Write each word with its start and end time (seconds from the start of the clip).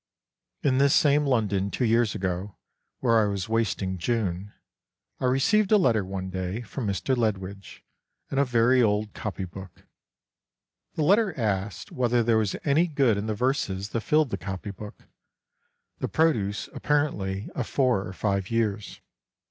In 0.63 0.79
this 0.79 0.95
same 0.95 1.27
London, 1.27 1.69
two 1.69 1.85
years 1.85 2.15
ago, 2.15 2.55
where 3.01 3.19
I 3.19 3.25
was 3.27 3.47
wasting 3.47 3.99
June, 3.99 4.51
L 5.19 5.27
received 5.27 5.71
a 5.71 5.77
letter 5.77 6.03
one 6.03 6.31
day 6.31 6.61
from 6.63 6.87
Mr. 6.87 7.15
Ledwidge 7.15 7.83
and 8.31 8.39
a 8.39 8.43
very 8.43 8.81
old 8.81 9.13
copy 9.13 9.45
book. 9.45 9.85
The 10.95 11.03
letter 11.03 11.39
asked 11.39 11.91
whether 11.91 12.23
there 12.23 12.39
was 12.39 12.55
any 12.63 12.87
good 12.87 13.15
in 13.15 13.27
the 13.27 13.35
verses 13.35 13.89
that 13.89 14.01
filled 14.01 14.31
the 14.31 14.39
copy 14.39 14.71
book, 14.71 15.03
the 15.99 16.07
produce 16.09 16.67
apparently 16.73 17.51
of 17.53 17.67
four 17.67 18.01
or 18.03 18.11
five 18.13 18.49
years. 18.49 19.01